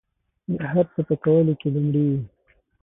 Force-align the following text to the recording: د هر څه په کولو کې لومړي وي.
د 0.57 0.59
هر 0.73 0.85
څه 0.93 1.01
په 1.07 1.15
کولو 1.23 1.53
کې 1.59 1.67
لومړي 1.75 2.01
وي. 2.09 2.19